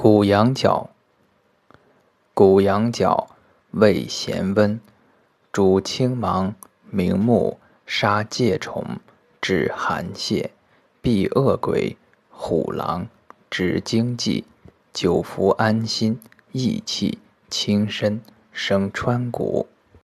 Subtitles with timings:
[0.00, 0.90] 谷羊角，
[2.32, 3.30] 谷羊角
[3.72, 4.80] 味咸温，
[5.50, 6.54] 主青芒、
[6.88, 9.00] 明目、杀疥虫，
[9.40, 10.50] 止寒泻，
[11.02, 11.96] 避恶鬼、
[12.30, 13.08] 虎狼，
[13.50, 14.44] 止惊悸，
[14.92, 16.20] 久服安心，
[16.52, 17.18] 益气，
[17.50, 18.20] 轻身，
[18.52, 19.66] 生川谷。